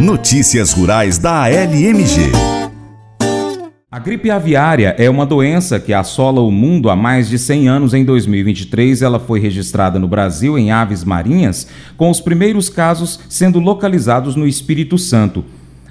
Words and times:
Notícias 0.00 0.72
Rurais 0.72 1.18
da 1.18 1.44
ALMG. 1.44 2.32
A 3.88 3.98
gripe 4.00 4.28
aviária 4.28 4.94
é 4.98 5.08
uma 5.08 5.24
doença 5.24 5.78
que 5.78 5.94
assola 5.94 6.40
o 6.40 6.50
mundo 6.50 6.90
há 6.90 6.96
mais 6.96 7.28
de 7.28 7.38
100 7.38 7.68
anos. 7.68 7.94
Em 7.94 8.04
2023, 8.04 9.02
ela 9.02 9.20
foi 9.20 9.38
registrada 9.38 9.96
no 9.98 10.08
Brasil 10.08 10.58
em 10.58 10.72
aves 10.72 11.04
marinhas, 11.04 11.68
com 11.96 12.10
os 12.10 12.20
primeiros 12.20 12.68
casos 12.68 13.20
sendo 13.28 13.60
localizados 13.60 14.34
no 14.34 14.48
Espírito 14.48 14.98
Santo. 14.98 15.44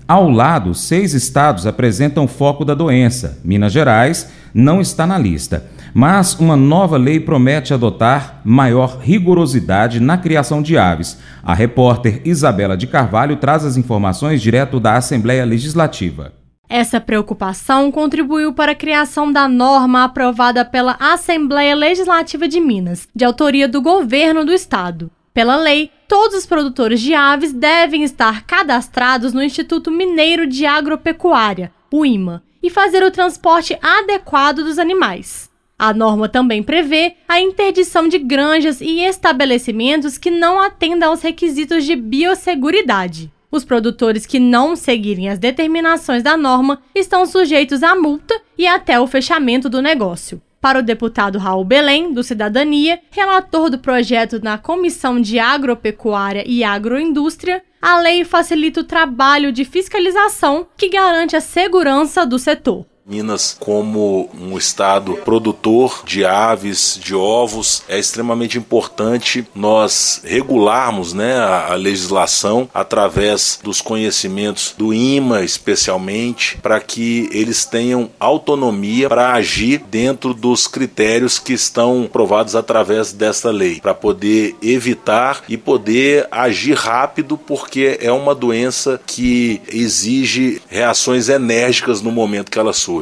Ao 0.06 0.30
lado, 0.30 0.76
seis 0.76 1.14
estados 1.14 1.66
apresentam 1.66 2.28
foco 2.28 2.66
da 2.66 2.74
doença. 2.74 3.40
Minas 3.44 3.72
Gerais 3.72 4.30
não 4.54 4.82
está 4.82 5.08
na 5.08 5.18
lista. 5.18 5.66
Mas 5.94 6.34
uma 6.40 6.56
nova 6.56 6.98
lei 6.98 7.20
promete 7.20 7.74
adotar 7.74 8.42
maior 8.44 8.98
rigorosidade 9.00 10.00
na 10.00 10.18
criação 10.18 10.62
de 10.62 10.78
aves. 10.78 11.20
A 11.44 11.54
repórter 11.54 12.22
Isabela 12.26 12.76
de 12.76 12.88
Carvalho 12.88 13.36
traz 13.36 13.64
as 13.64 13.78
informações 13.78 14.42
direto 14.42 14.80
da 14.80 14.96
Assembleia 14.96 15.46
Legislativa. 15.46 16.34
Essa 16.68 17.00
preocupação 17.00 17.92
contribuiu 17.92 18.54
para 18.54 18.72
a 18.72 18.76
criação 18.76 19.32
da 19.32 19.48
norma 19.48 20.06
aprovada 20.06 20.66
pela 20.66 20.98
Assembleia 21.00 21.76
Legislativa 21.76 22.48
de 22.48 22.60
Minas, 22.60 23.08
de 23.16 23.24
autoria 23.24 23.68
do 23.68 23.80
governo 23.80 24.44
do 24.44 24.52
estado. 24.52 25.12
Pela 25.34 25.56
lei, 25.56 25.92
todos 26.08 26.38
os 26.38 26.46
produtores 26.48 27.00
de 27.02 27.14
aves 27.14 27.54
devem 27.54 28.04
estar 28.04 28.46
cadastrados 28.46 29.34
no 29.34 29.44
Instituto 29.44 29.92
Mineiro 29.92 30.48
de 30.48 30.66
Agropecuária, 30.66 31.72
o 31.92 32.04
IMA, 32.04 32.42
e 32.62 32.70
fazer 32.70 33.04
o 33.04 33.12
transporte 33.12 33.78
adequado 33.82 34.64
dos 34.64 34.80
animais. 34.80 35.53
A 35.86 35.94
norma 35.94 36.30
também 36.30 36.64
prevê 36.64 37.16
a 37.28 37.42
interdição 37.42 38.08
de 38.08 38.18
granjas 38.18 38.80
e 38.80 39.02
estabelecimentos 39.02 40.18
que 40.18 40.32
não 40.32 40.58
atendam 40.58 41.10
aos 41.10 41.22
requisitos 41.22 41.84
de 41.84 41.94
biosseguridade. 41.94 43.30
Os 43.52 43.66
produtores 43.66 44.26
que 44.26 44.40
não 44.40 44.78
seguirem 44.78 45.28
as 45.28 45.38
determinações 45.38 46.24
da 46.24 46.38
norma 46.38 46.82
estão 46.96 47.26
sujeitos 47.26 47.84
a 47.84 47.98
multa 47.98 48.34
e 48.58 48.66
até 48.66 48.98
o 48.98 49.06
fechamento 49.06 49.68
do 49.68 49.82
negócio. 49.82 50.42
Para 50.62 50.80
o 50.80 50.82
deputado 50.82 51.38
Raul 51.38 51.66
Belém, 51.66 52.14
do 52.14 52.24
Cidadania, 52.24 53.02
relator 53.12 53.70
do 53.70 53.78
projeto 53.78 54.40
na 54.42 54.58
Comissão 54.58 55.20
de 55.20 55.38
Agropecuária 55.38 56.46
e 56.48 56.64
Agroindústria, 56.64 57.62
a 57.82 58.00
lei 58.00 58.24
facilita 58.24 58.80
o 58.80 58.86
trabalho 58.86 59.52
de 59.52 59.66
fiscalização 59.66 60.66
que 60.78 60.88
garante 60.88 61.36
a 61.36 61.42
segurança 61.42 62.26
do 62.26 62.40
setor. 62.40 62.86
Minas, 63.06 63.58
como 63.60 64.30
um 64.34 64.58
estado 64.58 65.16
produtor 65.26 66.04
de 66.06 66.24
aves, 66.24 66.98
de 67.04 67.14
ovos, 67.14 67.84
é 67.90 68.00
extremamente 68.00 68.58
importante 68.58 69.46
nós 69.54 70.22
regularmos 70.24 71.12
né, 71.12 71.34
a, 71.34 71.74
a 71.74 71.76
legislação 71.76 72.70
através 72.74 73.60
dos 73.62 73.82
conhecimentos 73.82 74.74
do 74.78 74.94
IMA, 74.94 75.42
especialmente, 75.42 76.58
para 76.62 76.80
que 76.80 77.28
eles 77.34 77.66
tenham 77.66 78.10
autonomia 78.18 79.10
para 79.10 79.34
agir 79.34 79.84
dentro 79.90 80.34
dos 80.34 80.66
critérios 80.66 81.40
que 81.40 81.52
estão 81.52 82.10
provados 82.12 82.56
através 82.56 83.12
desta 83.12 83.52
lei, 83.52 83.82
para 83.82 83.94
poder 83.94 84.56
evitar 84.62 85.44
e 85.50 85.58
poder 85.58 86.26
agir 86.32 86.78
rápido, 86.78 87.38
porque 87.38 87.98
é 88.02 88.14
uma 88.14 88.34
doença 88.34 88.98
que 89.06 89.62
exige 89.68 90.62
reações 90.70 91.28
enérgicas 91.28 92.02
no 92.02 92.10
momento 92.10 92.50
que 92.50 92.60
ela 92.60 92.72
surge. 92.72 92.93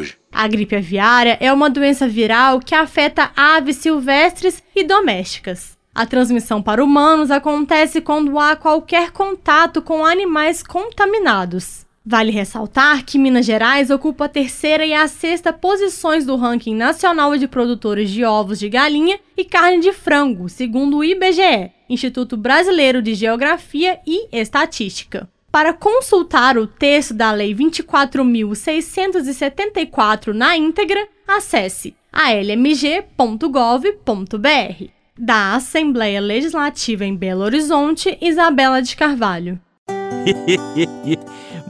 A 0.41 0.47
gripe 0.47 0.75
aviária 0.75 1.37
é 1.39 1.53
uma 1.53 1.69
doença 1.69 2.07
viral 2.07 2.59
que 2.59 2.73
afeta 2.73 3.29
aves 3.37 3.75
silvestres 3.75 4.63
e 4.75 4.83
domésticas. 4.83 5.77
A 5.93 6.03
transmissão 6.03 6.63
para 6.63 6.83
humanos 6.83 7.29
acontece 7.29 8.01
quando 8.01 8.39
há 8.39 8.55
qualquer 8.55 9.11
contato 9.11 9.83
com 9.83 10.03
animais 10.03 10.63
contaminados. 10.63 11.85
Vale 12.03 12.31
ressaltar 12.31 13.05
que 13.05 13.19
Minas 13.19 13.45
Gerais 13.45 13.91
ocupa 13.91 14.25
a 14.25 14.29
terceira 14.29 14.83
e 14.83 14.95
a 14.95 15.07
sexta 15.07 15.53
posições 15.53 16.25
do 16.25 16.35
ranking 16.35 16.73
nacional 16.73 17.37
de 17.37 17.47
produtores 17.47 18.09
de 18.09 18.25
ovos 18.25 18.57
de 18.57 18.67
galinha 18.67 19.19
e 19.37 19.45
carne 19.45 19.79
de 19.79 19.93
frango, 19.93 20.49
segundo 20.49 20.97
o 20.97 21.03
IBGE, 21.03 21.69
Instituto 21.87 22.35
Brasileiro 22.35 22.99
de 22.99 23.13
Geografia 23.13 23.99
e 24.07 24.27
Estatística. 24.31 25.29
Para 25.51 25.73
consultar 25.73 26.57
o 26.57 26.65
texto 26.65 27.13
da 27.13 27.33
Lei 27.33 27.53
24.674 27.53 30.33
na 30.33 30.55
íntegra, 30.55 31.05
acesse 31.27 31.93
almg.gov.br. 32.11 33.01
Da 35.19 35.55
Assembleia 35.55 36.21
Legislativa 36.21 37.05
em 37.05 37.15
Belo 37.15 37.43
Horizonte, 37.43 38.17
Isabela 38.21 38.81
de 38.81 38.95
Carvalho. 38.95 39.59